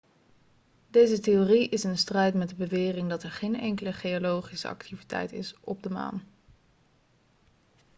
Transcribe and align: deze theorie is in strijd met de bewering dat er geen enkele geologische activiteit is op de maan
deze 0.89 1.19
theorie 1.19 1.69
is 1.69 1.83
in 1.83 1.97
strijd 1.97 2.33
met 2.33 2.49
de 2.49 2.55
bewering 2.55 3.09
dat 3.09 3.23
er 3.23 3.31
geen 3.31 3.59
enkele 3.59 3.93
geologische 3.93 4.67
activiteit 4.67 5.31
is 5.31 5.55
op 5.59 5.83
de 5.83 5.89
maan 5.89 6.21